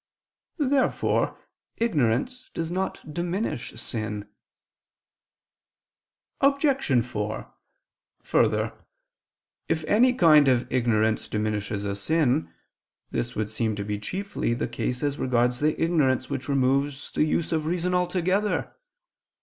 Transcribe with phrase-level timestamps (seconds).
[0.57, 1.37] Therefore
[1.77, 4.27] ignorance does not diminish sin.
[6.39, 7.05] Obj.
[7.05, 7.53] 4:
[8.23, 8.73] Further,
[9.69, 12.51] if any kind of ignorance diminishes a sin,
[13.11, 17.23] this would seem to be chiefly the case as regards the ignorance which removes the
[17.23, 18.73] use of reason altogether.